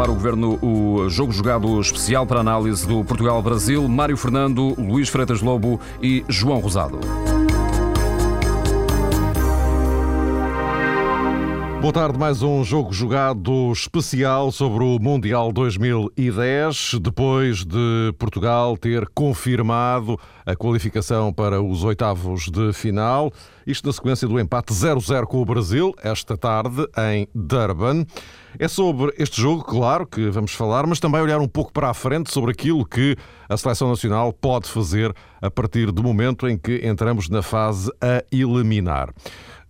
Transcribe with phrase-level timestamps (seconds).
[0.00, 5.40] ar o Governo, o jogo jogado especial para análise do Portugal-Brasil, Mário Fernando, Luís Freitas
[5.40, 6.98] Lobo e João Rosado.
[11.88, 19.08] Boa tarde, mais um jogo jogado especial sobre o Mundial 2010, depois de Portugal ter
[19.14, 23.32] confirmado a qualificação para os oitavos de final.
[23.66, 28.04] Isto na sequência do empate 0-0 com o Brasil, esta tarde em Durban.
[28.58, 31.94] É sobre este jogo, claro, que vamos falar, mas também olhar um pouco para a
[31.94, 33.16] frente sobre aquilo que
[33.48, 38.22] a Seleção Nacional pode fazer a partir do momento em que entramos na fase a
[38.30, 39.08] eliminar.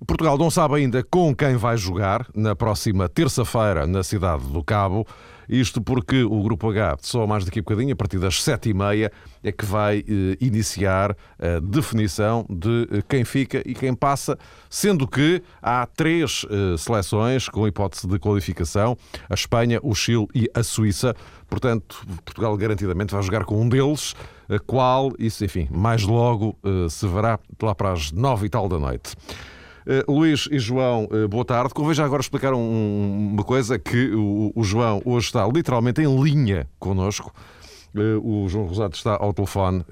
[0.06, 5.06] Portugal não sabe ainda com quem vai jogar na próxima terça-feira na cidade do Cabo.
[5.48, 8.74] Isto porque o Grupo H, só mais daqui a bocadinho, a partir das sete e
[8.74, 9.10] meia,
[9.42, 15.08] é que vai eh, iniciar a definição de eh, quem fica e quem passa, sendo
[15.08, 18.94] que há três eh, seleções com hipótese de qualificação:
[19.28, 21.16] a Espanha, o Chile e a Suíça.
[21.48, 24.14] Portanto, Portugal garantidamente vai jogar com um deles,
[24.50, 28.68] a qual, isso, enfim, mais logo eh, se verá lá para as nove e tal
[28.68, 29.16] da noite.
[29.88, 31.72] Uh, Luís e João, uh, boa tarde.
[31.72, 36.22] Convém já agora explicar um, uma coisa que o, o, João hoje está literalmente em
[36.22, 37.32] linha connosco.
[37.94, 39.82] Uh, o João Rosado está ao telefone,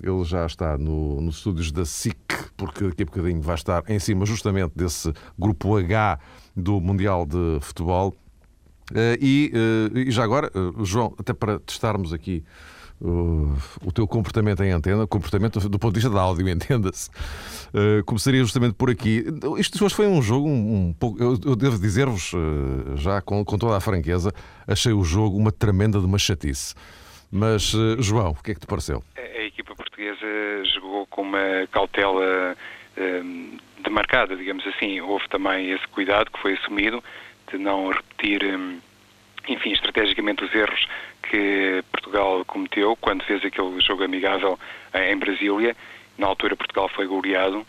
[0.00, 2.16] ele já está no, nos estúdios da SIC,
[2.56, 6.20] porque daqui a bocadinho vai estar em cima justamente desse grupo H
[6.54, 8.14] do Mundial de Futebol.
[9.20, 9.50] E,
[9.92, 10.52] e, já agora,
[10.84, 12.44] João, até para testarmos aqui
[13.04, 17.10] o teu comportamento em antena, comportamento do ponto de vista da áudio, entenda-se.
[17.68, 19.24] Uh, começaria justamente por aqui.
[19.58, 21.22] Isto hoje foi um jogo um, um pouco.
[21.22, 24.32] Eu, eu devo dizer-vos, uh, já com, com, toda a franqueza,
[24.66, 26.74] achei o jogo uma tremenda de uma chatice.
[27.30, 29.02] Mas, uh, João, o que é que te pareceu?
[29.16, 30.26] A, a equipa portuguesa
[30.74, 32.56] jogou com uma cautela
[33.82, 35.00] demarcada, digamos assim.
[35.00, 37.02] Houve também esse cuidado que foi assumido
[37.50, 38.44] de não repetir.
[38.44, 38.78] Um,
[39.48, 40.86] enfim, estrategicamente os erros
[41.22, 41.81] que
[42.12, 44.58] Portugal cometeu quando fez aquele jogo amigável
[44.94, 45.74] em Brasília.
[46.18, 47.66] Na altura Portugal foi goleado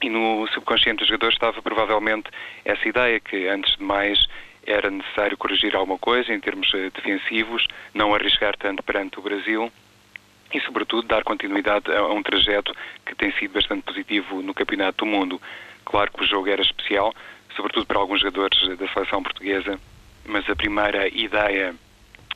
[0.00, 2.30] e no subconsciente dos jogadores estava provavelmente
[2.64, 4.24] essa ideia que antes de mais
[4.64, 9.72] era necessário corrigir alguma coisa em termos eh, defensivos, não arriscar tanto perante o Brasil
[10.54, 12.72] e, sobretudo, dar continuidade a um trajeto
[13.04, 15.42] que tem sido bastante positivo no Campeonato do Mundo.
[15.84, 17.12] Claro que o jogo era especial,
[17.56, 19.80] sobretudo para alguns jogadores da seleção portuguesa,
[20.26, 21.74] mas a primeira ideia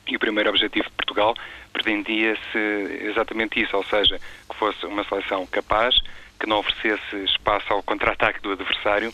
[0.07, 1.35] e o primeiro objetivo de Portugal
[1.71, 2.57] pretendia-se
[3.01, 4.19] exatamente isso, ou seja,
[4.49, 5.95] que fosse uma seleção capaz,
[6.39, 9.13] que não oferecesse espaço ao contra-ataque do adversário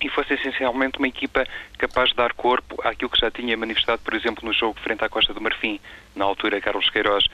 [0.00, 1.44] e fosse essencialmente uma equipa
[1.76, 5.08] capaz de dar corpo àquilo que já tinha manifestado, por exemplo, no jogo frente à
[5.08, 5.80] Costa do Marfim.
[6.14, 7.24] Na altura, Carlos Queiroz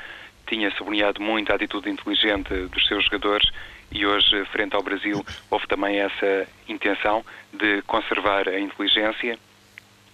[0.47, 3.50] tinha sublinhado muito a atitude inteligente dos seus jogadores
[3.91, 9.39] e hoje, frente ao Brasil, houve também essa intenção de conservar a inteligência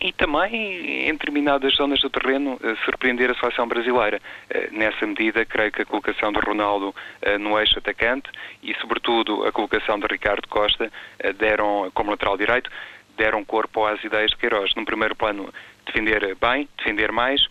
[0.01, 4.21] e também, em determinadas zonas do terreno, eh, surpreender a seleção brasileira.
[4.49, 8.31] Eh, nessa medida, creio que a colocação de Ronaldo eh, no eixo atacante
[8.63, 10.91] e, sobretudo, a colocação de Ricardo Costa
[11.37, 12.71] deram, como lateral direito,
[13.17, 14.75] deram corpo às ideias de Queiroz.
[14.75, 15.53] No primeiro plano,
[15.85, 17.47] defender bem, defender mais,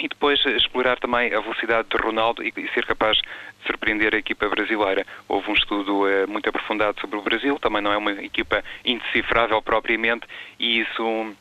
[0.00, 4.48] e depois explorar também a velocidade de Ronaldo e, ser capaz de surpreender a equipa
[4.48, 5.06] brasileira.
[5.28, 10.26] Houve um estudo muito aprofundado sobre o Brasil, também não é uma equipa indecifrável propriamente,
[10.58, 11.34] e isso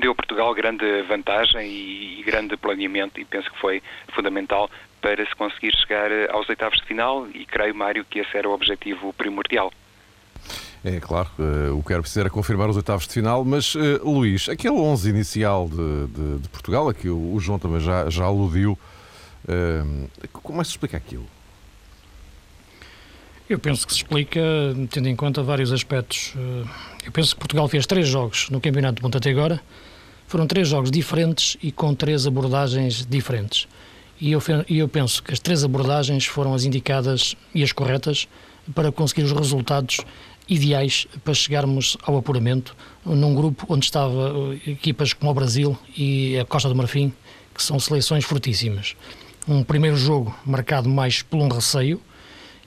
[0.00, 4.68] deu a Portugal grande vantagem e, grande planeamento e penso que foi fundamental
[5.00, 8.48] para se conseguir chegar eh, aos oitavos de final e creio, Mário, que esse era
[8.48, 9.72] o objetivo primordial.
[10.84, 14.00] É claro, uh, o que era preciso era confirmar os oitavos de final, mas uh,
[14.04, 18.24] Luís, aquele 11 inicial de, de, de, Portugal, aqui o, o, João também já, já
[18.24, 18.78] aludiu,
[19.44, 21.26] uh, como é que se explica aquilo?
[23.48, 24.40] Eu penso que se explica
[24.90, 26.34] tendo em conta vários aspectos.
[27.06, 29.62] Eu penso que Portugal fez três jogos no Campeonato do Mundo até agora,
[30.26, 33.68] foram três jogos diferentes e com três abordagens diferentes.
[34.20, 38.26] E eu, eu penso que as três abordagens foram as indicadas e as corretas
[38.74, 39.98] para conseguir os resultados
[40.48, 42.74] ideais para chegarmos ao apuramento
[43.04, 44.34] num grupo onde estava
[44.66, 47.12] eh, equipas como o Brasil e a Costa do Marfim,
[47.54, 48.96] que são seleções fortíssimas.
[49.46, 52.00] Um primeiro jogo marcado mais por um receio,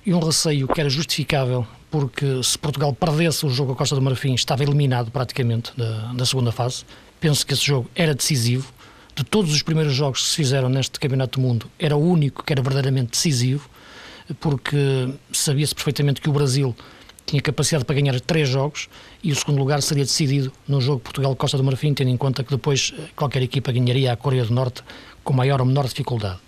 [0.06, 4.02] e um receio que era justificável porque se Portugal perdesse o jogo à Costa do
[4.02, 6.86] Marfim estava eliminado praticamente da, da segunda fase
[7.20, 8.72] penso que esse jogo era decisivo.
[9.16, 12.44] De todos os primeiros jogos que se fizeram neste Campeonato do Mundo, era o único
[12.44, 13.70] que era verdadeiramente decisivo,
[14.40, 16.74] porque sabia-se perfeitamente que o Brasil
[17.26, 18.88] tinha capacidade para ganhar três jogos
[19.22, 22.50] e o segundo lugar seria decidido no jogo Portugal-Costa do Marfim, tendo em conta que
[22.50, 24.84] depois eh, qualquer equipa ganharia a Coreia do Norte
[25.24, 26.40] com maior ou menor dificuldade.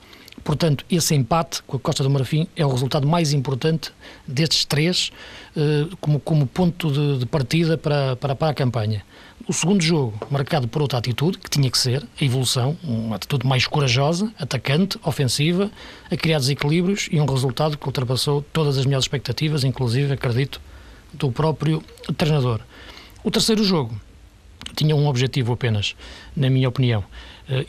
[0.43, 3.91] Portanto, esse empate com a Costa do Marfim é o resultado mais importante
[4.27, 5.11] destes três
[5.55, 9.03] uh, como, como ponto de, de partida para, para, para a campanha.
[9.47, 13.45] O segundo jogo, marcado por outra atitude, que tinha que ser a evolução, uma atitude
[13.45, 15.71] mais corajosa, atacante, ofensiva,
[16.11, 20.61] a criar desequilíbrios e um resultado que ultrapassou todas as minhas expectativas, inclusive, acredito,
[21.13, 21.83] do próprio
[22.15, 22.61] treinador.
[23.23, 23.99] O terceiro jogo
[24.75, 25.95] tinha um objetivo apenas,
[26.35, 27.05] na minha opinião, eh,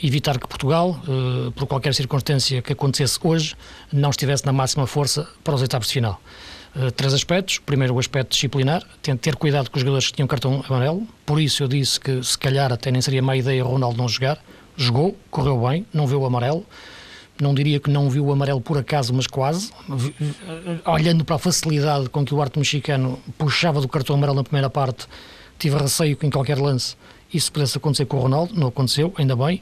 [0.01, 3.55] evitar que Portugal, eh, por qualquer circunstância que acontecesse hoje,
[3.91, 6.21] não estivesse na máxima força para os oitavos de final.
[6.75, 7.59] Eh, três aspectos.
[7.59, 8.83] Primeiro, o aspecto disciplinar,
[9.21, 11.07] ter cuidado com os jogadores que tinham cartão amarelo.
[11.25, 14.39] Por isso, eu disse que se calhar até nem seria má ideia Ronaldo não jogar.
[14.75, 16.65] Jogou, correu bem, não viu o amarelo.
[17.39, 19.71] Não diria que não viu o amarelo por acaso, mas quase.
[20.85, 24.69] Olhando para a facilidade com que o arte mexicano puxava do cartão amarelo na primeira
[24.69, 25.07] parte,
[25.57, 26.95] tive receio que em qualquer lance
[27.33, 28.53] isso pudesse acontecer com o Ronaldo.
[28.55, 29.61] Não aconteceu, ainda bem.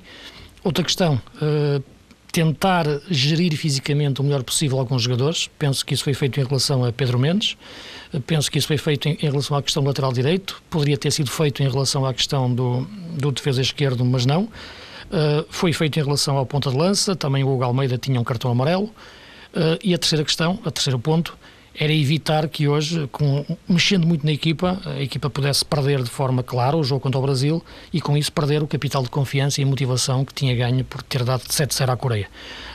[0.64, 1.84] Outra questão, uh,
[2.32, 5.50] tentar gerir fisicamente o melhor possível alguns jogadores.
[5.60, 7.58] Penso que isso foi feito em relação a Pedro Mendes,
[8.26, 11.12] penso que isso foi feito em, em relação à questão do lateral direito, poderia ter
[11.12, 12.88] sido feito em relação à questão do,
[13.18, 14.44] do defesa esquerdo, mas não.
[14.44, 18.24] Uh, foi feito em relação ao ponta de lança, também o Hugo Almeida tinha um
[18.24, 18.86] cartão amarelo.
[18.86, 21.38] Uh, e a terceira questão, a terceiro ponto,
[21.74, 26.44] era evitar que hoje, com, mexendo muito na equipa, a equipa pudesse perder de forma
[26.44, 27.64] clara o jogo contra o Brasil
[27.94, 31.24] e com isso perder o capital de confiança e motivação que tinha ganho por ter
[31.24, 32.28] dado 7-0 à Coreia.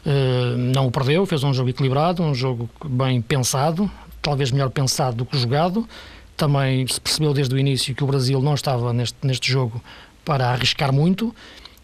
[0.04, 3.90] Uh, não o perdeu, fez um jogo equilibrado, um jogo bem pensado,
[4.22, 5.86] talvez melhor pensado do que jogado.
[6.36, 9.82] Também se percebeu desde o início que o Brasil não estava neste, neste jogo
[10.24, 11.34] para arriscar muito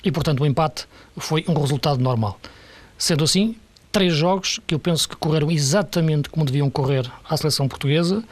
[0.03, 0.87] e, portanto, o empate
[1.17, 2.39] foi um resultado normal.
[2.99, 3.57] Sendo assim,
[3.93, 8.25] três jogos que eu penso que correram exatamente como deviam correr à seleção portuguesa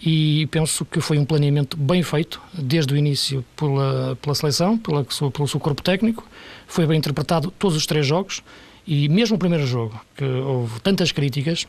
[0.00, 5.04] e penso que foi um planeamento bem feito desde o início pela, pela seleção, pela,
[5.04, 6.24] pelo seu corpo técnico.
[6.68, 8.42] Foi bem interpretado todos os três jogos
[8.86, 11.66] e mesmo o primeiro jogo, que houve tantas críticas,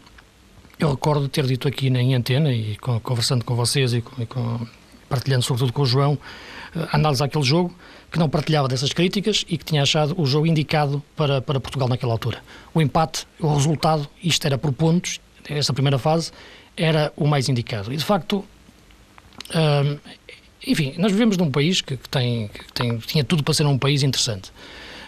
[0.79, 4.65] eu recordo ter dito aqui em antena e conversando com vocês e, com, e com,
[5.09, 6.17] partilhando sobretudo com o João,
[6.75, 7.75] eh, analisar aquele jogo,
[8.11, 11.87] que não partilhava dessas críticas e que tinha achado o jogo indicado para, para Portugal
[11.87, 12.41] naquela altura.
[12.73, 15.19] O empate, o resultado, isto era por pontos,
[15.49, 16.31] esta primeira fase,
[16.77, 17.91] era o mais indicado.
[17.93, 18.45] E de facto,
[19.53, 19.97] hum,
[20.65, 23.77] enfim, nós vivemos num país que, que, tem, que tem, tinha tudo para ser um
[23.77, 24.51] país interessante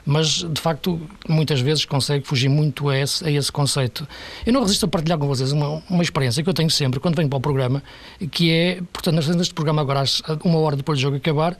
[0.05, 4.07] mas de facto muitas vezes consegue fugir muito a esse, a esse conceito.
[4.45, 7.15] Eu não resisto a partilhar com vocês uma, uma experiência que eu tenho sempre quando
[7.15, 7.83] venho para o programa,
[8.31, 10.03] que é, portanto, nós fazemos este programa agora
[10.43, 11.55] uma hora depois do jogo acabar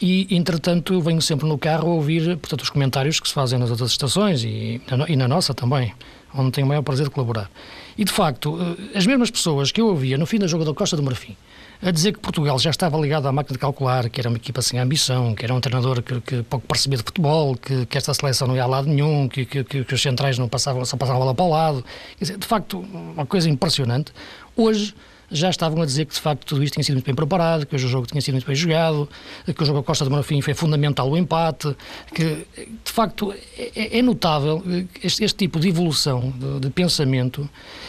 [0.00, 3.70] e, entretanto, venho sempre no carro a ouvir portanto, os comentários que se fazem nas
[3.70, 5.94] outras estações e, e na nossa também,
[6.34, 7.50] onde tenho o maior prazer de colaborar.
[7.96, 10.74] E, de facto, eh, as mesmas pessoas que eu ouvia no fim da jogo da
[10.74, 11.36] Costa do Marfim
[11.82, 14.62] a dizer que Portugal já estava ligado à máquina de calcular, que era uma equipa
[14.62, 18.12] sem ambição, que era um treinador que, que pouco percebia de futebol, que, que, esta
[18.14, 21.24] seleção não ia a lado nenhum, que, que, os centrais não passavam, só passavam a
[21.24, 21.84] bola para o lado.
[22.18, 24.12] Dizer, de facto, uma coisa impressionante.
[24.56, 24.94] Hoje
[25.30, 27.74] já estavam a dizer que de facto tudo isto tinha sido muito bem preparado, que
[27.74, 29.08] hoje o jogo tinha sido muito bem jogado,
[29.44, 31.74] que o jogo a Costa do Marfim foi fundamental o empate,
[32.14, 32.46] que
[32.84, 34.62] de facto é, é notável
[35.02, 37.48] este, este, tipo de evolução de, de pensamento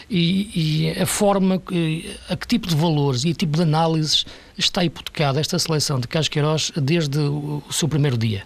[0.10, 1.62] e, e, a forma,
[2.30, 4.26] a que tipo de valores e tipo de análises
[4.58, 8.44] está hipotecada esta seleção de Casqueiros desde o, o seu primeiro dia.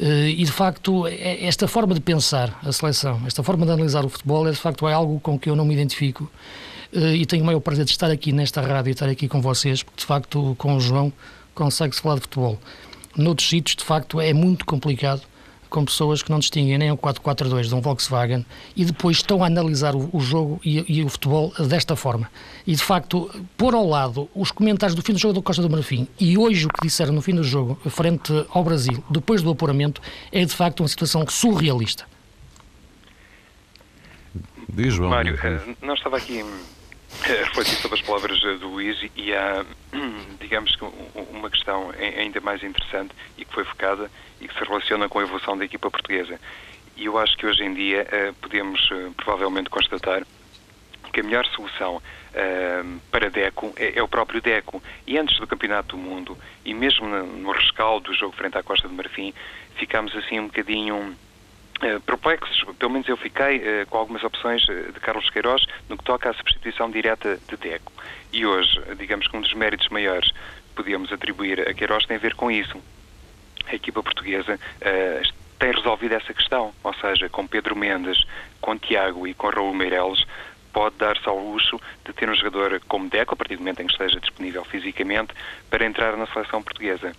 [0.00, 4.04] Eh, e de facto, é, esta forma de pensar a seleção, esta forma de analisar
[4.04, 7.24] o futebol, é de facto é algo com que eu não me identifico eh, e
[7.26, 10.00] tenho o maior prazer de estar aqui nesta rádio e estar aqui com vocês, porque
[10.00, 11.12] de facto com o João
[11.54, 12.58] consegue-se falar de futebol.
[13.16, 15.22] Noutros sítios, de facto, é muito complicado
[15.70, 18.44] com pessoas que não distinguem nem o 442 de um Volkswagen
[18.76, 22.28] e depois estão a analisar o, o jogo e, e, o futebol desta forma.
[22.66, 25.70] E de facto, pôr ao lado os comentários do fim do jogo do Costa do
[25.70, 29.50] Marfim e hoje o que disseram no fim do jogo, frente ao Brasil, depois do
[29.50, 32.04] apuramento, é de facto uma situação surrealista.
[34.68, 35.10] Diz, João.
[35.10, 36.44] Mário, eh, não estava aqui
[37.22, 39.64] refletir sobre as palavras do Luís e há,
[40.40, 40.84] digamos que,
[41.30, 45.22] uma questão ainda mais interessante e que foi focada e que se relaciona com a
[45.22, 46.40] evolução da equipa portuguesa.
[46.96, 50.22] E eu acho que hoje em dia eh, podemos eh, provavelmente constatar
[51.12, 52.00] que a melhor solução
[52.34, 54.82] eh, para Deco é, é, o próprio Deco.
[55.06, 58.88] E antes do Campeonato do Mundo, e mesmo no rescaldo do jogo frente à Costa
[58.88, 59.32] de Marfim,
[59.76, 61.16] ficámos assim um bocadinho
[62.04, 66.04] perplexos, pelo menos eu fiquei uh, com algumas opções uh, de Carlos Queiroz no que
[66.04, 67.92] toca à substituição direta de Deco.
[68.32, 72.20] E hoje, digamos que um dos méritos maiores que podíamos atribuir a Queiroz tem a
[72.20, 72.80] ver com isso.
[73.66, 74.58] A equipa portuguesa
[75.58, 78.24] tem resolvido essa questão, ou seja, com Pedro Mendes,
[78.60, 80.24] com Tiago e com Raul Meireles,
[80.72, 83.86] pode dar-se ao luxo de ter um jogador como Deco, a partir do momento em
[83.86, 85.34] que esteja disponível fisicamente,
[85.68, 87.12] para entrar na seleção portuguesa.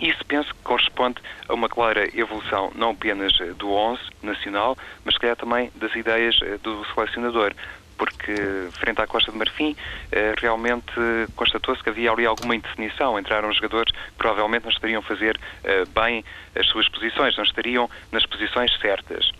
[0.00, 5.20] Isso penso que corresponde a uma clara evolução não apenas do 11 nacional, mas se
[5.20, 7.54] calhar também das ideias do selecionador
[7.96, 8.34] porque
[8.72, 9.76] frente à Costa de Marfim
[10.10, 10.92] eh, realmente
[11.36, 13.18] constatou-se que havia ali alguma indefinição.
[13.18, 16.24] Entraram jogadores que provavelmente não estariam a fazer eh, bem
[16.54, 19.30] as suas posições, não estariam nas posições certas.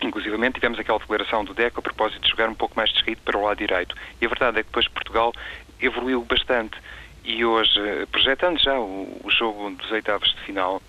[0.00, 3.38] Inclusive tivemos aquela declaração do DECO a propósito de jogar um pouco mais descaído para
[3.38, 3.94] o lado direito.
[4.20, 5.32] E a verdade é que depois Portugal
[5.80, 6.76] evoluiu bastante.
[7.24, 10.82] E hoje, eh, projetando já o, jogo dos oitavos de final,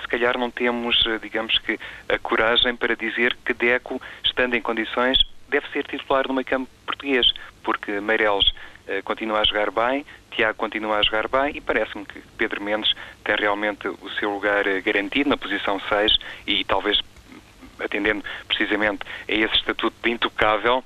[0.00, 5.18] se calhar não temos, digamos que, a coragem para dizer que Deco, estando em condições,
[5.48, 7.32] deve ser titular no meio campo português,
[7.62, 12.20] porque Meireles uh, continua a jogar bem, Tiago continua a jogar bem e parece-me que
[12.36, 12.92] Pedro Mendes
[13.24, 17.00] tem realmente o seu lugar uh, garantido na posição 6 e talvez
[17.80, 20.82] atendendo precisamente a esse estatuto de intocável,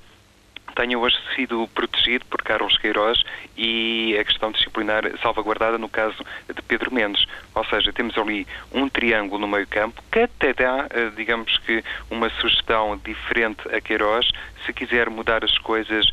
[0.71, 3.23] tenha hoje sido protegido por Carlos Queiroz
[3.57, 6.23] e a questão disciplinar salvaguardada no caso
[6.53, 7.25] de Pedro Mendes.
[7.53, 11.83] Ou seja, temos ali um triângulo no meio campo que até dá, eh, digamos que,
[12.09, 14.29] uma sugestão diferente a Queiroz
[14.65, 16.05] se quiser mudar as coisas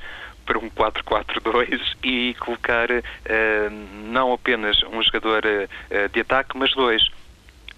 [0.45, 3.71] para um 4-4-2 e colocar uh,
[4.05, 7.07] não apenas um jogador uh, de ataque, mas dois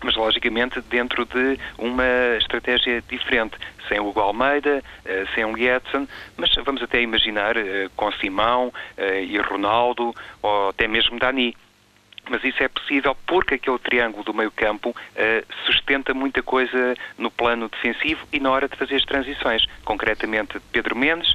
[0.02, 3.56] mas logicamente dentro de uma estratégia diferente,
[3.88, 8.72] sem o Hugo Almeida, eh, sem o Edson, mas vamos até imaginar eh, com Simão
[8.96, 11.56] eh, e Ronaldo, ou até mesmo Dani.
[12.28, 14.94] Mas isso é possível porque aquele triângulo do meio campo
[15.66, 19.66] sustenta muita coisa no plano defensivo e na hora de fazer as transições.
[19.84, 21.34] Concretamente Pedro Mendes,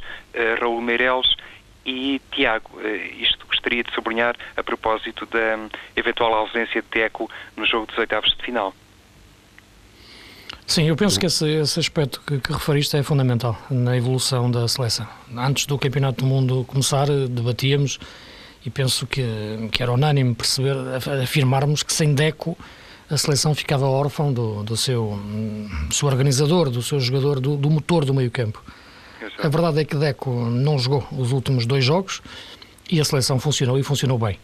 [0.62, 1.36] Raul Meireles
[1.86, 2.80] e Tiago.
[2.82, 7.98] Eh, isto gostaria de sublinhar a propósito da eventual ausência de Teco no jogo dos
[7.98, 8.74] oitavos de final.
[10.68, 14.68] Sim, eu penso que esse, esse aspecto que, que, referiste é fundamental na evolução da
[14.68, 15.08] seleção.
[15.38, 18.00] Antes do Campeonato do Mundo começar, debatíamos
[18.66, 19.24] e penso que,
[19.72, 20.76] que era unânime perceber,
[21.22, 22.58] afirmarmos que sem Deco
[23.08, 27.56] a seleção ficava órfã do, do seu, hum, do seu organizador, do seu jogador, do,
[27.56, 28.64] do motor do meio campo.
[29.42, 32.22] A verdade é que Deco não jogou os últimos dois jogos
[32.90, 34.38] e a seleção funcionou e funcionou bem.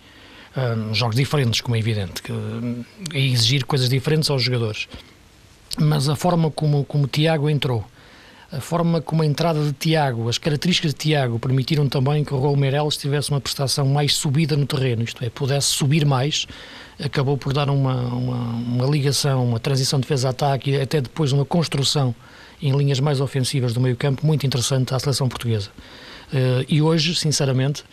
[0.56, 4.88] Um, jogos diferentes, como é evidente, que, a exigir coisas diferentes aos jogadores.
[5.80, 7.86] Mas a forma como, como Tiago entrou,
[8.52, 12.56] a forma como a entrada de Tiago, as características de Tiago permitiram também que o
[12.58, 16.46] Meireles tivesse uma prestação mais subida no terreno, isto é, pudesse subir mais,
[17.02, 21.46] acabou por dar uma, uma, uma ligação, uma transição de defesa-ataque e até depois uma
[21.46, 22.14] construção
[22.62, 25.70] em linhas mais ofensivas do meio campo muito interessante à seleção portuguesa.
[26.32, 27.84] Uh, e hoje, sinceramente,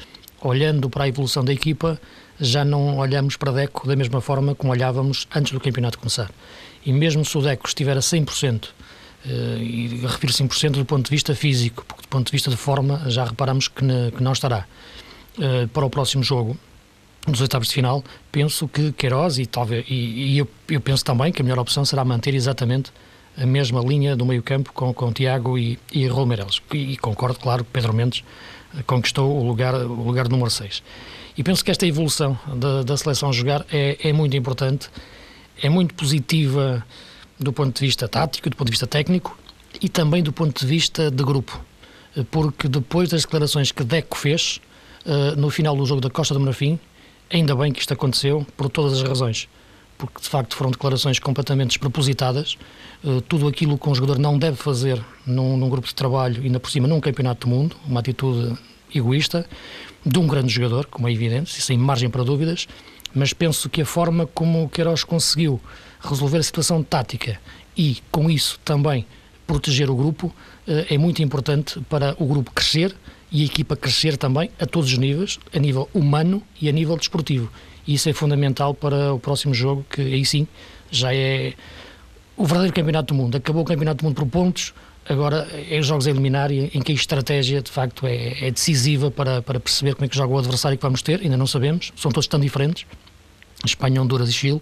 [0.41, 2.01] olhando para a evolução da equipa,
[2.39, 6.31] já não olhamos para Deco da mesma forma como olhávamos antes do campeonato começar.
[6.85, 8.69] E mesmo se o Deco estiver a 100%, uh,
[9.27, 12.57] eh, e refiro 100% do ponto de vista físico, porque do ponto de vista de
[12.57, 13.83] forma já reparamos que,
[14.21, 14.67] não estará.
[15.37, 16.57] Uh, para o próximo jogo,
[17.27, 21.43] nos oitavos de final, penso que Queiroz e talvez e eu, eu, penso também que
[21.43, 22.93] a melhor opção será manter exatamente
[23.41, 26.05] a mesma linha do meio-campo com, com Tiago e, e.
[26.05, 28.25] E, e, concordo, claro, que Pedro Mendes
[28.77, 30.83] eh, conquistou o lugar, o lugar número 6.
[31.37, 34.91] E penso que esta evolução da, da seleção jogar é, é muito importante,
[35.63, 36.85] é muito positiva
[37.39, 39.39] do ponto de vista tático, do ponto de vista técnico
[39.81, 41.61] e também do ponto de vista de grupo.
[42.17, 44.61] Eh, porque depois das declarações que Deco fez
[45.07, 46.79] uh, no final do jogo da Costa do Marfim,
[47.31, 49.49] ainda bem que isto aconteceu por todas as razões
[49.99, 52.57] porque de facto foram declarações completamente despropositadas.
[53.03, 56.61] Uh, tudo aquilo que um jogador não deve fazer num, num, grupo de trabalho, ainda
[56.61, 58.57] por cima num campeonato do mundo, uma atitude
[58.95, 59.45] egoísta
[60.07, 62.67] de um grande jogador, como é evidente, sem margem para dúvidas,
[63.15, 65.61] mas penso que a forma como o Queiroz conseguiu
[66.01, 67.39] resolver a situação tática
[67.77, 69.05] e, com isso, também
[69.47, 72.95] proteger o grupo, uh, é muito importante para o grupo crescer
[73.31, 76.97] e a equipa crescer também a todos os níveis, a nível humano e a nível
[76.97, 77.51] desportivo.
[77.89, 80.47] Isso é fundamental para o próximo jogo, que aí sim
[80.91, 81.55] já é
[82.37, 83.37] o verdadeiro campeonato do mundo.
[83.37, 84.75] Acabou o campeonato do mundo por pontos,
[85.09, 89.11] agora é os jogos a eliminar em que a estratégia de facto é, é, decisiva
[89.11, 91.91] para, para perceber como é que joga o adversário que vamos ter, ainda não sabemos,
[91.97, 92.85] são todos tão diferentes,
[93.65, 94.61] Espanha, Honduras e Chile,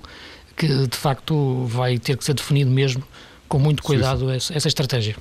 [0.56, 3.02] que de facto vai ter que ser definido mesmo
[3.49, 5.16] com muito cuidado essa, essa estratégia.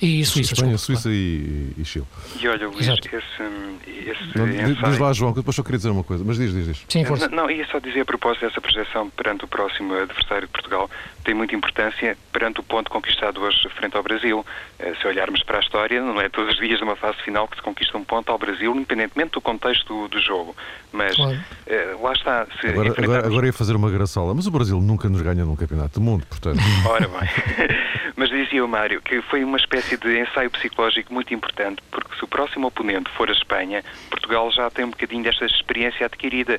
[0.00, 2.04] E Suíça, Espanha, desculpa, Suíça e, e, Chile.
[2.38, 3.08] E olha, Luís, Exato.
[3.08, 4.90] esse, esse não, ensaio...
[4.90, 6.84] Diz lá, João, que depois só queria dizer uma coisa, mas diz, diz, diz.
[6.86, 7.28] Sim, força.
[7.28, 10.90] Não, não, ia só dizer a propósito dessa projeção perante o próximo adversário de Portugal,
[11.24, 14.44] tem muita importância perante o ponto conquistado hoje frente ao Brasil.
[14.78, 17.56] Eh, se olharmos para a história, não é todos os dias numa fase final que
[17.56, 20.54] se conquista um ponto ao Brasil, independentemente do contexto do, do jogo.
[20.92, 21.32] Mas claro.
[21.36, 22.46] uh, lá está.
[22.60, 25.56] Se agora, agora, agora ia fazer uma graçola, mas o Brasil nunca nos ganha num
[25.56, 26.60] campeonato do mundo, portanto.
[26.88, 27.28] Ora bem.
[28.16, 32.16] mas dizia o Mário que foi uma espécie espécie de ensaio psicológico muito importante, porque
[32.16, 36.58] se o próximo oponente for a Espanha, Portugal já tem um bocadinho desta experiência adquirida,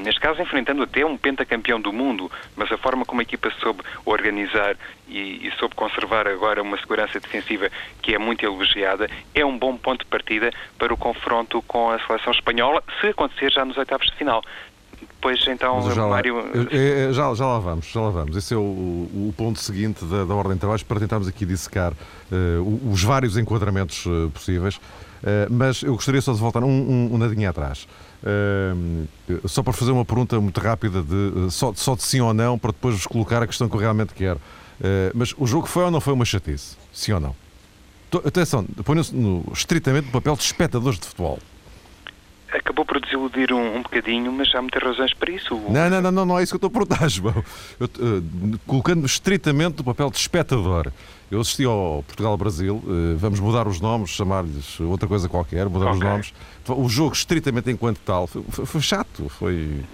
[0.00, 3.82] neste caso enfrentando até um pentacampeão do mundo, mas a forma como a equipa soube
[4.04, 4.76] organizar
[5.08, 7.70] e, e soube conservar agora uma segurança defensiva
[8.02, 11.98] que é muito elogiada, é um bom ponto de partida para o confronto com a
[12.06, 14.42] seleção espanhola, se acontecer já nos oitavos de final.
[15.18, 16.36] Depois, então, já Mário.
[16.36, 18.36] Lá, já, já lá vamos, já lá vamos.
[18.36, 21.92] Esse é o, o ponto seguinte da, da ordem de trabalhos para tentarmos aqui dissecar
[21.92, 24.76] uh, os vários enquadramentos uh, possíveis.
[24.76, 27.88] Uh, mas eu gostaria só de voltar um, um, um nadinho atrás.
[29.46, 32.70] só para fazer uma pergunta muito rápida, de, só, só de sim ou não, para
[32.70, 34.40] depois vos colocar a questão que eu realmente quero.
[35.12, 36.76] mas o jogo foi ou não foi uma chatice?
[36.92, 37.36] Sim ou não?
[38.24, 39.12] Atenção, ponham-se
[39.52, 41.40] estritamente no papel de espectadores de futebol
[42.52, 45.54] acabou por desiludir um, um bocadinho, mas há muitas razões para isso.
[45.68, 47.44] Não, não, não, não, não é isso que eu estou a perguntar, João.
[47.80, 50.90] uh, Colocando-me estritamente no papel de espectador.
[51.30, 55.98] Eu assisti ao Portugal-Brasil, uh, vamos mudar os nomes, chamar-lhes outra coisa qualquer, mudar okay.
[55.98, 56.34] os nomes.
[56.68, 59.84] O jogo, estritamente enquanto tal, foi, foi, foi chato, foi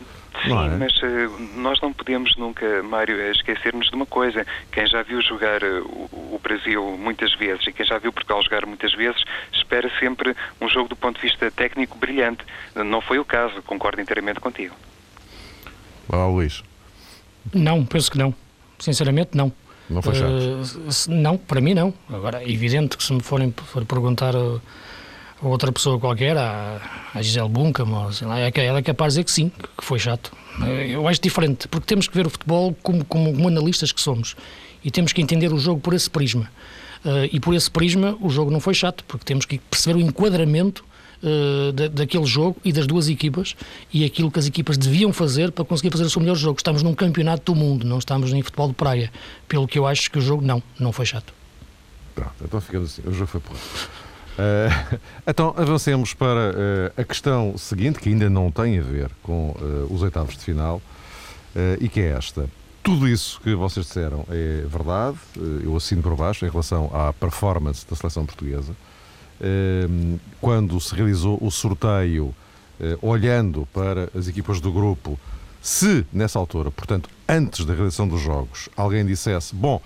[0.45, 0.77] Sim, é?
[0.77, 4.47] mas uh, nós não podemos nunca, Mário, esquecermos de uma coisa.
[4.71, 8.43] Quem já viu jogar uh, o, o, Brasil muitas vezes e quem já viu Portugal
[8.43, 9.23] jogar muitas vezes,
[9.53, 12.45] espera sempre um jogo do ponto de vista técnico brilhante.
[12.75, 14.75] Não foi o caso, concordo inteiramente contigo.
[16.09, 16.63] Olá, Luís.
[17.53, 18.35] Não, penso que não.
[18.79, 19.53] Sinceramente, não.
[19.89, 20.31] Não foi chato?
[20.31, 21.95] Uh, não, para mim não.
[22.11, 24.35] Agora, é evidente que se me forem for perguntar
[25.45, 26.81] ou outra pessoa qualquer, a,
[27.15, 30.33] a Gisele Bunca, lá, ela é capaz de dizer que sim, que foi chato.
[30.89, 34.37] Eu acho diferente, porque temos que ver o futebol como, como, como analistas que somos
[34.85, 36.51] e temos que entender o jogo por esse prisma.
[37.05, 40.01] Uh, e por esse prisma o jogo não foi chato, porque temos que perceber o
[40.01, 40.85] enquadramento
[41.23, 43.55] uh, da, daquele jogo e das duas equipas
[43.93, 46.59] e aquilo que as equipas deviam fazer para conseguir fazer o seu melhor jogo.
[46.59, 49.13] Estamos num campeonato do mundo, não estamos em futebol de praia.
[49.49, 51.33] Pelo que eu acho que o jogo não, não foi chato.
[52.15, 53.09] Pronto, então ficamos assim.
[53.09, 53.57] O jogo foi por
[54.35, 59.50] Uh, então avancemos para uh, a questão seguinte, que ainda não tem a ver com
[59.50, 60.81] uh, os oitavos de final,
[61.81, 62.49] e que é esta.
[62.83, 65.17] Tudo isso que vocês disseram é verdade,
[65.62, 68.75] eu assino por baixo em relação à performance da seleção portuguesa.
[70.41, 72.35] Quando se realizou o sorteio,
[73.00, 75.17] olhando para as equipas do grupo,
[75.63, 79.80] se nessa altura, portanto, antes da realização dos jogos, alguém dissesse: Bom,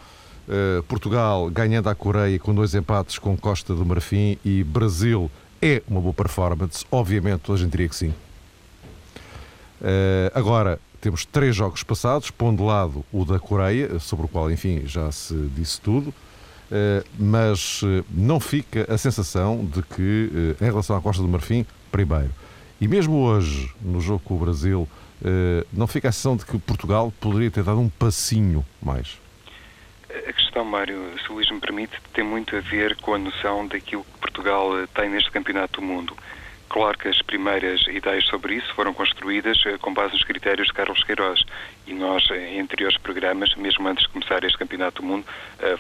[0.49, 5.31] Uh, Portugal ganhando a Coreia com dois empates com Costa do Marfim e Brasil
[5.61, 6.87] é uma boa performance.
[6.91, 8.15] Obviamente, a gente diria que sim.
[9.79, 14.51] Uh, agora, temos três jogos passados, pondo de lado o da Coreia, sobre o qual,
[14.51, 20.97] enfim, já se disse tudo, uh, mas não fica a sensação de que, em relação
[20.97, 22.31] à Costa do Marfim, primeiro,
[22.81, 24.89] e mesmo hoje, no jogo com o Brasil,
[25.73, 29.19] não fica a sensação de que Portugal poderia ter dado um passinho mais.
[30.11, 33.67] A questão, Mário, se o Luís me permite, tem muito a ver com a noção
[33.67, 36.17] daquilo que Portugal eh, tem neste Campeonato do Mundo.
[36.71, 40.73] Claro que as primeiras ideias sobre isso foram construídas eh, com base nos critérios de
[40.73, 41.45] Carlos Queiroz
[41.87, 45.27] e nós, eh, em anteriores programas, mesmo antes de começar este Campeonato do Mundo,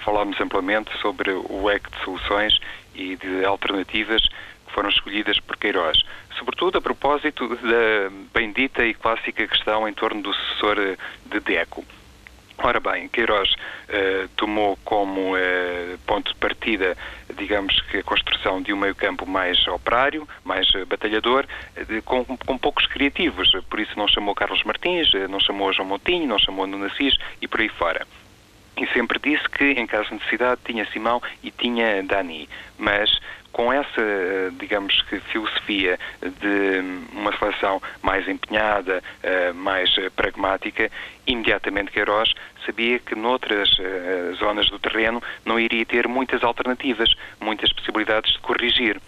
[0.04, 2.58] falámos amplamente sobre o leque de soluções
[2.94, 4.20] e de alternativas
[4.66, 6.02] que foram escolhidas por Queiroz.
[6.38, 10.76] Sobretudo a propósito da bendita e clássica questão em torno do sucessor
[11.24, 11.82] de Deco.
[12.60, 16.96] Ora bem, Queiroz uh, tomou como uh, ponto de partida,
[17.36, 21.46] digamos que a construção de um meio-campo mais operário, mais uh, batalhador,
[22.04, 23.52] com, com, poucos criativos.
[23.70, 27.46] Por isso não chamou Carlos Martins, não chamou João Montinho, não chamou Nuno Assis e
[27.46, 28.04] por aí fora.
[28.76, 32.48] E sempre disse que, em caso de necessidade, tinha Simão e tinha Dani.
[32.76, 33.18] Mas
[33.58, 36.80] com essa, digamos que, filosofia de
[37.12, 40.88] uma seleção mais empenhada, eh, mais pragmática,
[41.26, 42.32] imediatamente Queiroz
[42.64, 48.38] sabia que noutras eh, zonas do terreno não iria ter muitas alternativas, muitas possibilidades de
[48.38, 49.00] corrigir.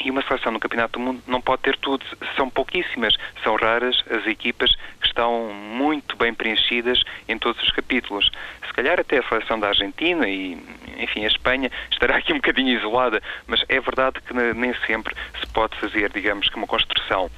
[0.00, 2.04] E uma seleção no Campeonato do Mundo não pode ter tudo,
[2.36, 8.30] são pouquíssimas, são raras as equipas que estão muito bem preenchidas em todos os capítulos.
[8.66, 10.58] Se calhar até a seleção da Argentina e,
[10.98, 15.46] enfim, a Espanha estará aqui um bocadinho isolada, mas é verdade que nem sempre se
[15.52, 17.30] pode fazer, digamos que uma construção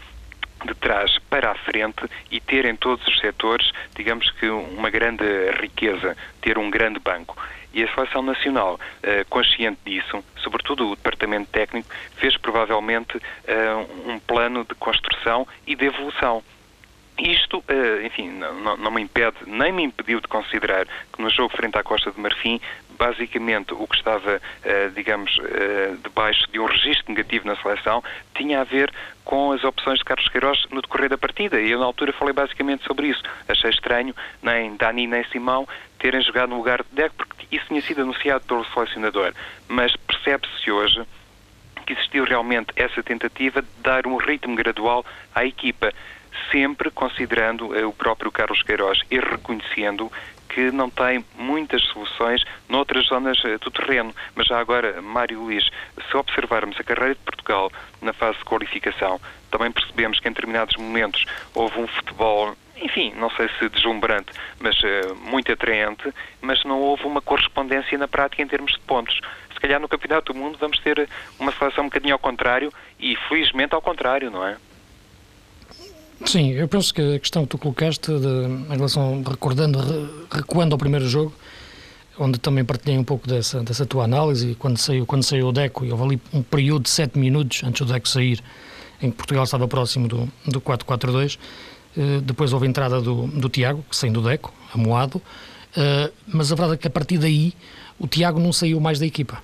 [0.64, 5.24] de trás para a frente e ter em todos os setores, digamos que uma grande
[5.60, 7.36] riqueza, ter um grande banco.
[7.76, 11.86] E a Seleção Nacional, eh, consciente disso, sobretudo o Departamento Técnico,
[12.16, 16.42] fez provavelmente eh, um plano de construção e de evolução.
[17.18, 21.76] Isto, eh, enfim, não, me impede, nem me impediu de considerar que no jogo frente
[21.76, 22.58] à Costa de Marfim,
[22.98, 24.40] basicamente o que estava,
[24.94, 25.38] digamos,
[26.02, 28.02] debaixo de um registro negativo na seleção,
[28.34, 28.90] tinha a ver
[29.22, 31.60] com as opções de Carlos Queiroz no decorrer da partida.
[31.60, 33.22] E eu, na altura, falei basicamente sobre isso.
[33.46, 35.68] Achei estranho nem Dani nem Simão
[36.06, 39.32] terem jogado no lugar de Deco, porque isso tinha sido anunciado pelo selecionador,
[39.66, 41.04] mas percebe-se hoje
[41.84, 45.92] que existiu realmente essa tentativa de dar um ritmo gradual à equipa,
[46.52, 50.12] sempre considerando o próprio Carlos Queiroz e reconhecendo
[50.48, 54.14] que não tem muitas soluções noutras zonas eh, do terreno.
[54.36, 55.68] Mas já agora, Mário Luís,
[56.08, 60.76] se observarmos a carreira de Portugal na fase de qualificação, também percebemos que em determinados
[60.76, 66.80] momentos houve um futebol enfim, não sei se deslumbrante, mas uh, muito atraente, mas não
[66.80, 69.20] houve uma correspondência na prática em termos de pontos.
[69.52, 71.08] Se calhar no Campeonato do Mundo vamos ter
[71.38, 74.56] uma seleção um bocadinho ao contrário e felizmente ao contrário, não é?
[76.24, 80.78] Sim, eu penso que a questão que tu colocaste de, em relação, recordando, recuando ao
[80.78, 81.34] primeiro jogo,
[82.18, 85.84] onde também partilhei um pouco dessa, dessa tua análise, quando saiu, quando saiu o Deco,
[85.84, 88.42] e houve ali um período de 7 minutos antes do Deco sair,
[89.02, 91.38] em que Portugal estava próximo do, do 4-4-2, eh,
[92.22, 95.20] depois houve a entrada do, do Tiago, saindo do Deco, amoado,
[95.76, 97.54] eh, mas a verdade é que a partir daí
[97.98, 99.42] o Tiago não saiu mais da equipa.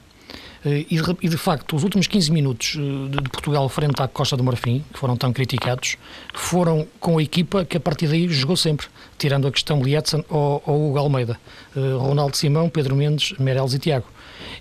[0.64, 0.86] Eh,
[1.20, 4.84] e de facto, os últimos 15 minutos eh, de Portugal frente à Costa do Marfim,
[4.92, 5.96] que foram tão criticados,
[6.32, 8.86] foram com a equipa que a partir daí jogou sempre,
[9.18, 11.38] tirando a questão Lietzen ou, ou Hugo Almeida,
[11.76, 14.06] eh, Ronaldo Simão, Pedro Mendes, Meirelles e Tiago.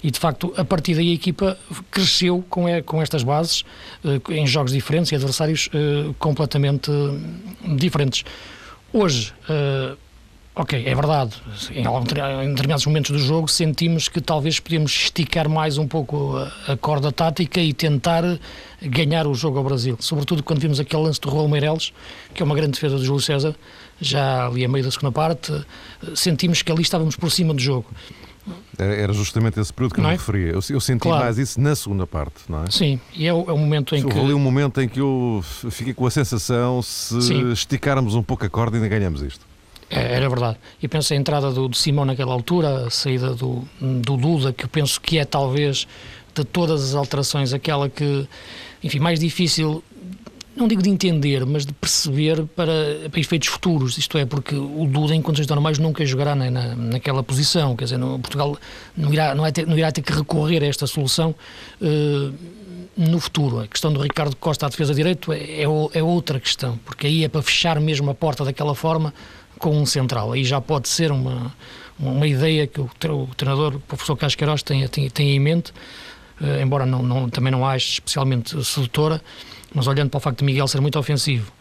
[0.04, 1.58] E de facto, a partir daí a equipa
[1.90, 3.64] cresceu com, com estas bases,
[4.30, 5.70] em jogos diferentes e adversários
[6.20, 6.92] completamente
[7.78, 8.24] diferentes.
[8.94, 9.34] Hoje,
[10.54, 11.34] Ok, é verdade.
[11.72, 16.74] Em, em, determinados momentos do jogo sentimos que talvez podíamos esticar mais um pouco a,
[16.74, 18.38] a, corda tática e tentar
[18.82, 19.96] ganhar o jogo ao Brasil.
[20.02, 21.94] Sobretudo quando vimos aquele lance do Raul Meireles,
[22.34, 23.56] que é uma grande defesa do Júlio César,
[24.02, 25.54] já ali a meio da segunda parte,
[26.16, 27.88] sentimos que ali estávamos por cima do jogo.
[28.78, 30.08] Era justamente esse período que eu é?
[30.08, 30.52] me referia.
[30.52, 31.24] Eu, eu senti claro.
[31.24, 32.72] mais isso na segunda parte, não é?
[32.72, 34.20] Sim, e é o, é o momento em Houve que.
[34.20, 37.52] ali um momento em que eu fiquei com a sensação: se Sim.
[37.52, 39.46] esticarmos um pouco a corda, ainda ganhamos isto.
[39.90, 40.58] É, era verdade.
[40.82, 44.64] E penso a entrada do, do, Simão naquela altura, a saída do, do Duda, que
[44.64, 45.86] eu penso que é talvez
[46.34, 48.26] de todas as alterações aquela que,
[48.82, 49.84] enfim, mais difícil,
[50.56, 53.98] não digo de entender, mas de perceber para, para efeitos futuros.
[53.98, 57.76] Isto é, porque o Duda, em condições normais, nunca jogará na, na, naquela posição.
[57.76, 58.58] Quer dizer, no, Portugal
[58.96, 61.34] não irá, não, é ter, não irá ter que recorrer a esta solução.
[61.82, 62.34] Uh,
[62.98, 63.60] no futuro.
[63.60, 67.24] A questão do Ricardo Costa à defesa direito é, é, é outra questão, porque aí
[67.24, 69.14] é para fechar mesmo a porta daquela forma
[69.58, 70.34] com um central.
[70.34, 71.54] Aí já pode ser uma,
[71.98, 72.90] uma ideia que o,
[73.38, 75.72] treinador, o professor Casqueiros, tem, tem, tem em mente,
[76.42, 79.22] uh, embora não, não, também não ache especialmente sedutora,
[79.74, 81.52] mas olhando para o facto de Miguel ser muito ofensivo,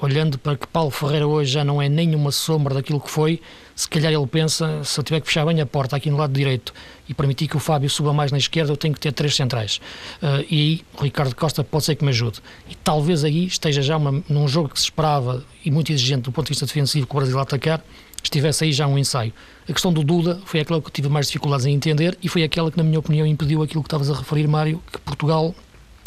[0.00, 3.40] olhando para que Paulo Ferreira hoje já não é nenhuma sombra daquilo que foi,
[3.74, 6.32] se calhar ele pensa, se eu tiver que fechar bem a porta aqui no lado
[6.32, 6.72] direito
[7.08, 9.80] e permitir que o Fábio suba mais na esquerda, eu tenho que ter três centrais.
[10.22, 12.40] Uh, e aí o Ricardo Costa pode ser que me ajude.
[12.68, 16.32] E talvez aí esteja já uma, num jogo que se esperava e muito exigente do
[16.32, 17.82] ponto de vista defensivo que o Brasil atacar,
[18.22, 19.32] estivesse aí já um ensaio.
[19.68, 22.42] A questão do Duda foi aquela que eu tive mais dificuldades em entender e foi
[22.42, 25.54] aquela que, na minha opinião, impediu aquilo que estavas a referir, Mário, que Portugal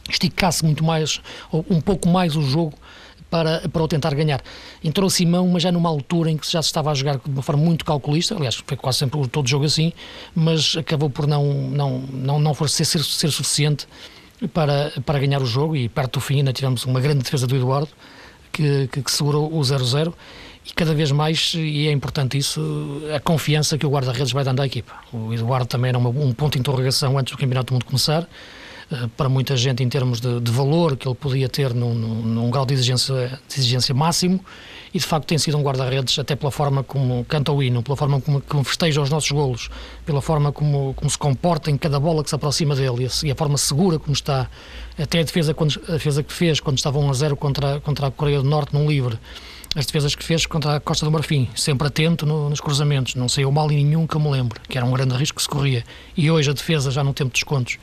[0.10, 1.22] esticasse muito mais,
[1.70, 2.74] um pouco mais o jogo
[3.30, 4.42] para, para o tentar ganhar.
[4.84, 7.42] Entrou Simão, mas já numa altura em que já se estava a jogar de uma
[7.42, 9.92] forma muito calculista, aliás, foi quase sempre todo jogo assim,
[10.36, 13.88] mas acabou por não, não, não, não ser, ser, ser suficiente
[14.54, 17.56] para, para ganhar o jogo e perto do fim ainda tivemos uma grande defesa do
[17.56, 17.90] Eduardo
[18.52, 20.14] que, que, que segurou o 0-0
[20.70, 24.62] e cada vez mais, e é importante isso, a confiança que o guarda-redes vai dando
[24.62, 24.96] à equipa.
[25.14, 28.28] O Eduardo também era um ponto de interrogação antes do Campeonato do Mundo começar,
[29.18, 32.50] para muita gente em termos de, de valor que ele podia ter num, num, num
[32.50, 34.40] grau de exigência, de exigência máximo
[34.94, 37.98] e de facto tem sido um guarda-redes até pela forma como canta o hino, pela
[37.98, 39.70] forma como, como festeja os nossos golos,
[40.06, 43.28] pela forma como, como se comporta em cada bola que se aproxima dele e a,
[43.28, 44.50] e a forma segura como está,
[44.98, 48.08] até a defesa, quando, a defesa que fez quando estava 1 a 0 contra, contra
[48.08, 49.20] a Coreia do Norte num livre
[49.78, 53.30] as defesas que fez contra a Costa do Marfim, sempre atento no, nos cruzamentos, não
[53.30, 55.48] saiu mal em nenhum que eu me lembro, que era um grande risco que se
[55.48, 55.84] corria.
[56.16, 57.78] E hoje a defesa, já no tempo de descontos,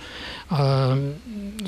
[0.51, 1.15] uh,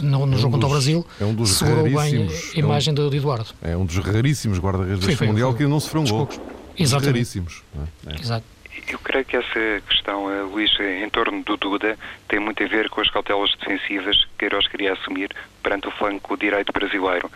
[0.03, 2.59] no, no é um jogo dos, contra o Brasil, é um dos segurou bem a
[2.59, 3.47] imagem é um, do Eduardo.
[3.63, 6.29] É um dos raríssimos guarda-redes deste Mundial foi, que não sofreu um gol.
[6.77, 7.13] Exatamente.
[7.13, 7.63] Raríssimos.
[8.07, 8.11] É?
[8.11, 8.21] é.
[8.21, 8.56] Exato.
[8.89, 12.89] Eu creio que essa questão, eh, Luís, em torno do Duda, tem muito a ver
[12.89, 15.31] com as cautelas defensivas que Queiroz queria assumir
[15.63, 17.31] perante o flanco direito brasileiro.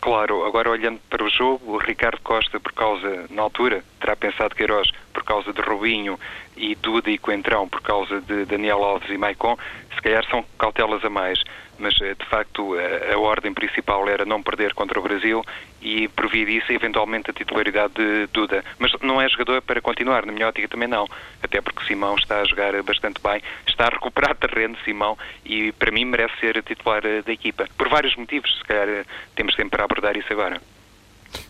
[0.00, 4.54] Claro, agora olhando para o jogo, o Ricardo Costa, por causa, na altura, terá pensado
[4.54, 6.18] Queiroz, por causa de Robinho
[6.56, 9.56] e Duda e Coentrão, por causa de Daniel Alves e Maicon,
[9.94, 11.42] se calhar são cautelas a mais
[11.80, 15.42] mas eh, de facto a, a, ordem principal era não perder contra o Brasil
[15.80, 18.64] e por via disso eventualmente a titularidade de Duda.
[18.78, 21.08] Mas não é jogador para continuar, na minha ótica também não,
[21.42, 25.90] até porque Simão está a jogar bastante bem, está a recuperar terreno Simão e para
[25.90, 29.70] mim merece ser titular eh, da equipa, por vários motivos, se calhar eh, temos tempo
[29.70, 30.60] para abordar isso agora.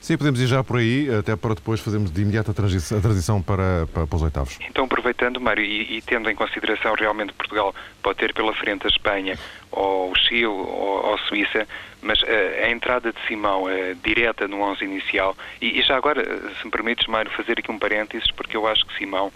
[0.00, 3.00] Sim, podemos ir já por aí, até para depois fazermos de imediato a transição, a
[3.00, 4.58] transição para, para, para, os oitavos.
[4.68, 8.90] Então, aproveitando, Mário, e, e, tendo em consideração realmente Portugal pode ter pela frente a
[8.90, 9.38] Espanha,
[9.70, 11.66] ou o Chile, ou, ou a Suíça,
[12.02, 12.26] mas uh,
[12.64, 16.24] a entrada de Simão uh, direta no 11 inicial, e, e já agora,
[16.58, 19.32] se me permites, Mário, fazer aqui um parênteses, porque eu acho que Simão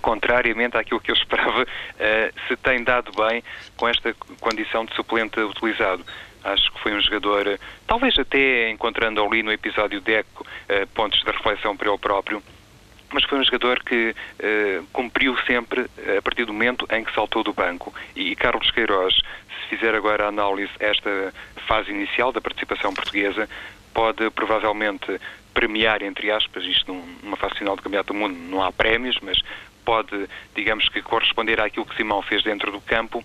[0.00, 3.42] contrariamente àquilo que eu esperava, uh, se tem dado bem
[3.76, 6.04] com esta condição de suplente utilizado.
[6.44, 11.20] Acho que foi um jogador, uh, talvez até encontrando ali no episódio Deco uh, pontos
[11.20, 12.42] de reflexão para ele próprio,
[13.12, 14.14] mas foi um jogador que
[14.90, 15.82] cumpriu sempre
[16.16, 17.94] a partir do momento em que saltou do banco.
[18.16, 21.30] E, e Carlos Queiroz, se fizer agora a análise esta
[21.68, 23.46] fase inicial da participação portuguesa,
[23.92, 25.20] pode provavelmente
[25.52, 29.38] premiar, entre aspas, isto numa fase final do Campeonato do Mundo não há prémios, mas
[29.84, 33.22] pode, digamos que, corresponder àquilo que Simão fez dentro do campo,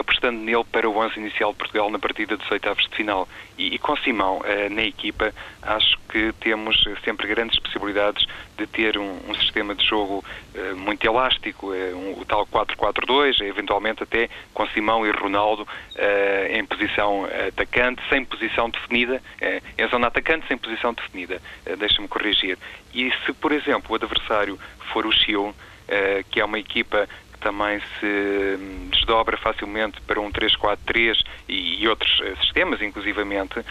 [0.00, 3.28] apostando nele para o 11 inicial de Portugal na partida dos oitavos de final.
[3.56, 5.32] E, e com Simão eh, na equipa,
[5.62, 11.06] acho que temos sempre grandes possibilidades de ter um, um sistema de jogo eh, muito
[11.06, 15.66] elástico, eh, um, o tal 4-4-2, eventualmente até com Simão e Ronaldo
[16.50, 19.22] em posição atacante, sem posição definida,
[19.76, 21.40] em zona atacante, sem posição definida.
[21.78, 22.58] Deixa-me corrigir.
[22.94, 24.58] E se, por exemplo, o adversário
[24.92, 25.52] for o Chile,
[26.30, 27.06] que é uma equipa
[27.40, 28.06] também se
[28.58, 33.64] hum, desdobra facilmente para um 3-4-3 e, e outros eh, sistemas, inclusivamente,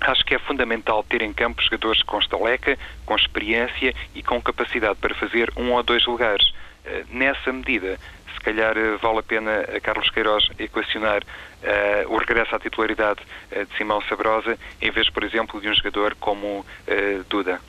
[0.00, 4.98] Acho que é fundamental ter em campo jogadores com estaleca, com experiência e com capacidade
[4.98, 6.54] para fazer um ou dois lugares.
[6.86, 7.98] Eh, nessa medida,
[8.32, 13.20] se calhar vale a pena a Carlos Queiroz equacionar uh, o regresso à titularidade
[13.52, 17.60] uh, de Simão Sabrosa, em vez, por exemplo, de um jogador como uh, Duda.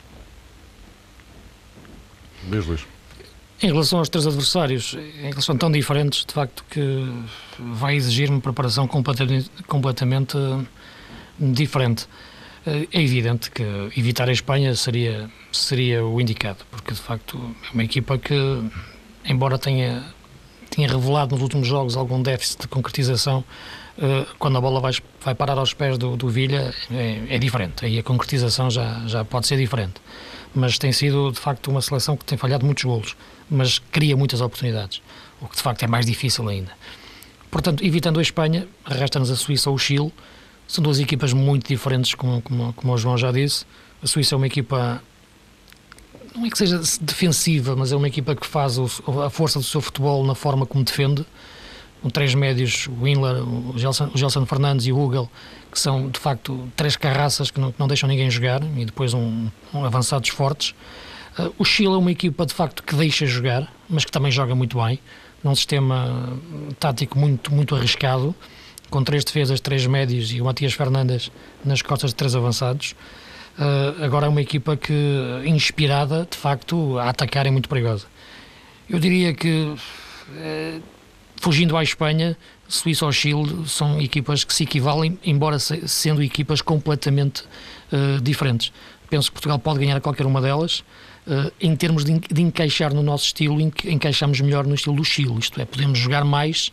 [2.44, 2.86] Beijo, Luís.
[3.62, 4.96] Em relação aos três adversários,
[5.38, 7.08] são tão diferentes, de facto, que
[7.60, 10.64] vai exigir uma preparação completamente, completamente eh,
[11.38, 12.08] diferente.
[12.66, 13.62] Eh, é evidente que
[13.96, 17.38] evitar a Espanha seria, seria o indicado, porque de facto
[17.70, 18.34] é uma equipa que,
[19.24, 20.02] embora tenha,
[20.68, 23.44] tenha revelado nos últimos jogos algum déficit de concretização,
[23.96, 24.92] eh, quando a bola vai,
[25.24, 27.84] vai parar aos pés do, do Vilha, é, é diferente.
[27.84, 30.00] Aí a concretização já, já pode ser diferente
[30.54, 33.16] mas tem sido de facto uma seleção que tem falhado muitos golos,
[33.50, 35.02] mas cria muitas oportunidades,
[35.40, 36.72] o que de facto é mais difícil ainda.
[37.50, 40.12] Portanto, evitando a Espanha, resta-nos a Suíça ou o Chile.
[40.66, 43.66] São duas equipas muito diferentes, como, como, como o João já disse.
[44.02, 45.02] A Suíça é uma equipa,
[46.34, 48.86] não é que seja defensiva, mas é uma equipa que faz o,
[49.22, 51.26] a força do seu futebol na forma como defende
[52.02, 55.30] com três médios, o Inler, o Gelson, o Gelson Fernandes e o Hugel,
[55.70, 59.14] que são de facto três carraças que não, que não deixam ninguém jogar e depois
[59.14, 60.74] um, um avançados fortes.
[61.38, 64.54] Uh, o Chile é uma equipa de facto que deixa jogar, mas que também joga
[64.54, 64.98] muito bem,
[65.44, 66.38] num sistema
[66.78, 68.34] tático muito, muito arriscado,
[68.90, 71.30] com três defesas, três médios e o Matias Fernandes
[71.64, 72.94] nas costas de três avançados.
[73.56, 74.92] Uh, agora é uma equipa que,
[75.44, 78.06] inspirada, de facto, a atacar é muito perigosa.
[78.88, 80.82] Eu diria que uh,
[81.42, 82.36] fugindo à Espanha,
[82.68, 87.42] Suíça ou Chile são equipas que se equivalem, embora sendo equipas completamente
[87.92, 88.72] uh, diferentes.
[89.10, 90.84] Penso que Portugal pode ganhar qualquer uma delas.
[91.26, 95.36] Uh, em termos de, de, encaixar no nosso estilo, encaixamos melhor no estilo do Chile.
[95.36, 96.72] Isto é, podemos jogar mais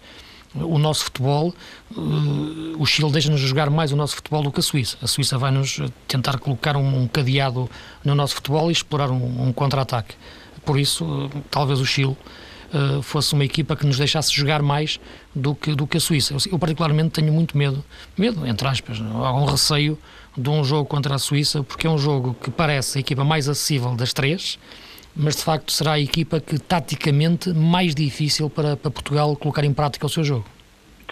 [0.54, 1.52] o nosso futebol.
[1.92, 4.98] Uh, o Chile deixa-nos jogar mais o nosso futebol do que a Suíça.
[5.02, 7.68] A Suíça vai-nos tentar colocar um, um, cadeado
[8.06, 10.14] no nosso futebol e explorar um, um contra-ataque.
[10.64, 12.16] Por isso, talvez o Chile
[12.74, 15.00] uh, fosse uma equipa que nos deixasse jogar mais
[15.34, 16.34] do que, do que a Suíça.
[16.34, 17.84] Eu, eu, particularmente tenho muito medo,
[18.18, 19.98] medo, entre aspas, algum receio
[20.38, 23.50] de um jogo contra a Suíça, porque é um jogo que parece a equipa mais
[23.50, 24.60] acessível das três,
[25.16, 29.74] mas de facto será a equipa que taticamente mais difícil para, para Portugal colocar em
[29.74, 30.46] prática o seu jogo.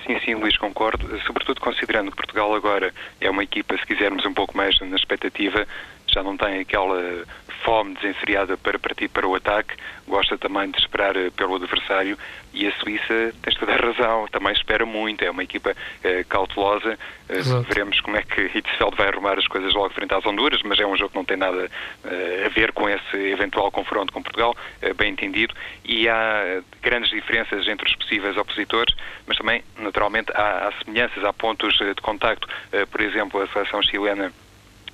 [0.06, 1.06] Sim, sim, Luís, concordo.
[1.26, 5.68] Sobretudo considerando que Portugal agora é uma equipa, se quisermos um pouco mais na expectativa,
[6.08, 7.26] já não tem aquela
[7.64, 9.76] fome desenfreada para partir para o ataque,
[10.08, 12.18] gosta também de esperar eh, pelo adversário
[12.58, 16.98] e a Suíça, tens toda a razão, também espera muito, é uma equipa eh, cautelosa,
[17.30, 20.80] eh, veremos como é que Hitzfeld vai arrumar as coisas logo frente às Honduras, mas
[20.80, 21.70] é um jogo que não tem nada
[22.04, 24.56] eh, a ver com esse eventual confronto com Portugal,
[24.96, 25.54] bem entendido,
[25.86, 28.96] e há grandes diferenças entre os possíveis opositores,
[29.28, 32.48] mas também, naturalmente, há, há semelhanças, há pontos de contacto,
[32.90, 34.32] por exemplo, a seleção chilena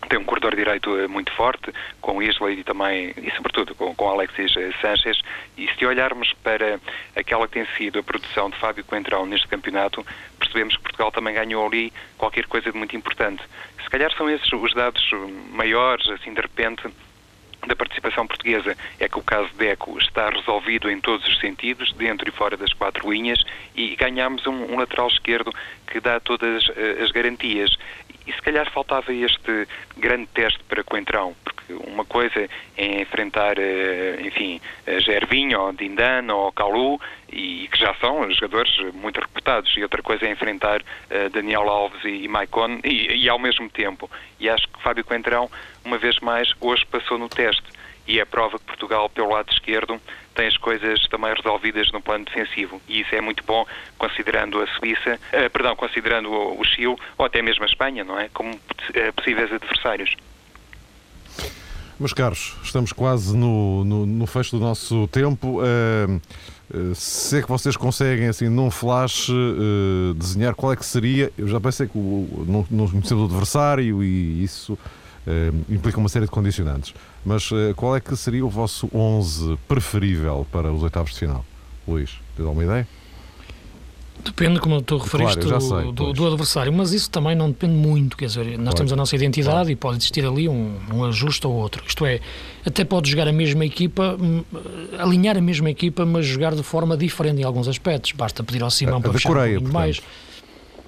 [0.10, 4.10] tem um corredor direito eh, muito forte, com Isley e também, e sobretudo com, com
[4.10, 5.22] Alexis eh, Sanchez,
[5.58, 6.80] e se olharmos para
[7.16, 10.06] aquela que tem sido a produção de Fábio Coentrão neste campeonato,
[10.40, 13.44] percebemos que Portugal também ganhou ali qualquer coisa de muito importante.
[13.84, 15.10] Se calhar são esses os dados
[15.52, 16.84] maiores, assim de repente,
[17.68, 18.76] da participação portuguesa.
[19.00, 22.58] É que o caso de Eco está resolvido em todos os sentidos, dentro e fora
[22.58, 23.44] das quatro linhas,
[23.76, 25.54] e ganhamos um, um lateral esquerdo
[25.88, 27.78] que dá todas uh, as garantias
[28.26, 34.20] E se calhar faltava este grande teste para Coentrão, porque uma coisa é enfrentar, eh,
[34.22, 34.62] enfim,
[35.00, 37.00] Gervinho, ou Dindan, ou Calu,
[37.32, 40.82] e que já são jogadores muito reputados, e outra coisa é enfrentar
[41.32, 44.10] Daniel Alves e Maicon, e, e ao mesmo tempo.
[44.40, 45.50] E acho que Fábio Coentrão,
[45.84, 47.64] uma vez mais, hoje passou no teste
[48.08, 50.00] e é prova que Portugal, pelo lado esquerdo,
[50.36, 52.82] tem as coisas também resolvidas no plano defensivo.
[52.88, 53.66] E isso é muito bom,
[53.98, 58.20] considerando a Suíça, uh, perdão, considerando o, o Chile ou até mesmo a Espanha, não
[58.20, 58.30] é?
[58.34, 60.16] Como uh, possíveis adversários.
[62.00, 65.62] Meus caros, estamos quase no, no, no fecho do nosso tempo.
[65.62, 71.32] Uh, se é que vocês conseguem, assim, num flash, uh, desenhar qual é que seria.
[71.38, 74.78] Eu já pensei que o, não, não conhecemos o adversário e isso
[75.70, 76.94] implica uma série de condicionantes.
[77.26, 81.46] Mas uh, qual é que seria o vosso 11 preferível para os oitavos de final?
[81.88, 82.88] Luís, tens alguma ideia?
[84.24, 88.16] Depende, como tu referiste, claro, sei, do, do, adversário, mas isso também não depende muito.
[88.16, 88.76] Quer dizer, nós claro.
[88.76, 89.72] temos a nossa identidade claro.
[89.72, 91.84] e pode existir ali um, um, ajuste ou outro.
[91.86, 92.22] Isto é,
[92.66, 94.44] até pode jogar a mesma equipa, hum,
[94.98, 98.14] alinhar a mesma equipa, mas jogar de forma diferente em alguns aspectos.
[98.14, 100.00] Basta pedir ao Simão a, para a fechar Coreia, um mais.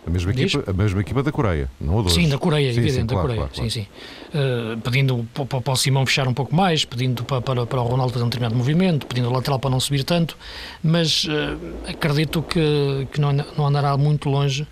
[0.06, 2.13] A mesma, equipa, a mesma equipa da Coreia, não a dois.
[2.13, 3.50] Sim, da Coreia, sim, evidente, sim, da claro, Coreia.
[3.50, 3.88] Claro, sim, sim.
[4.28, 7.88] Uh, pedindo para, para, o Simão fechar um pouco mais, pedindo para, para, para o
[7.88, 10.38] Ronaldo fazer um determinado movimento, pedindo o lateral para não subir tanto,
[10.84, 14.68] mas uh, acredito que, que não, não andará muito longe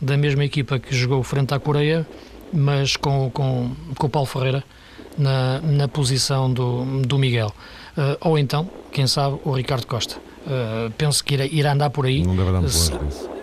[0.00, 2.06] da mesma equipa que jogou frente à Coreia,
[2.52, 4.62] mas com, com, com o Paulo Ferreira
[5.18, 7.52] na, na posição do, do Miguel.
[7.98, 10.16] Uh, ou então, quem sabe, o Ricardo Costa.
[10.96, 12.22] penso que irá, irá andar por aí.
[12.22, 13.35] Não deve dar muito longe disso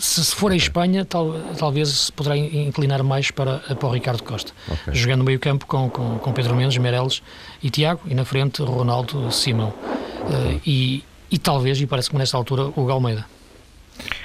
[0.00, 4.52] se for a Espanha, tal, talvez se poderá inclinar mais para, para o Ricardo Costa.
[4.68, 4.94] Okay.
[4.94, 7.22] Jogando no meio campo com, com, com, Pedro Mendes, Meirelles
[7.62, 9.68] e Tiago, e na frente Ronaldo Simão.
[9.68, 13.26] Uh, e, e talvez, e parece que nesta altura, o Galmeida.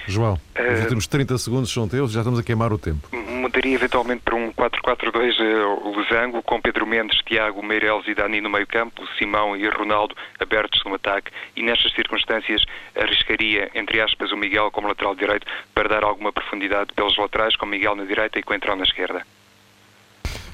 [0.08, 3.17] João, uh, os últimos 30 segundos são teus, já estamos a queimar o tempo.
[3.58, 8.52] Mudaria eventualmente para um 4-4-2 uh, losango, com Pedro Mendes, Tiago, Meireles e Dani no
[8.52, 12.62] meio campo, Simão e Ronaldo abertos no ataque e nestas circunstâncias
[12.96, 17.66] arriscaria, entre aspas, o Miguel como lateral direito para dar alguma profundidade pelos laterais, com
[17.66, 19.26] Miguel na direita e Coentrão na esquerda.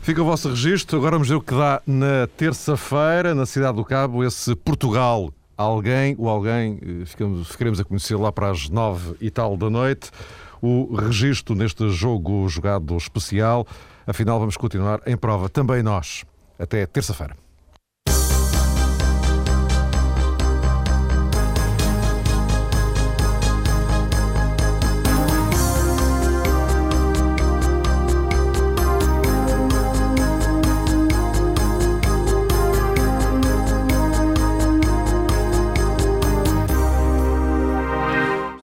[0.01, 0.97] Fica o vosso registro.
[0.97, 6.15] Agora vamos ver o que dá na terça-feira, na cidade do Cabo, esse Portugal alguém,
[6.17, 10.09] o alguém, eh, ficamos, ficaremos a conhecer lá para as nove e tal da noite.
[10.65, 13.67] O registro neste jogo jogado especial.
[14.07, 16.23] Afinal, vamos continuar em prova também nós.
[16.57, 17.42] Até terça-feira.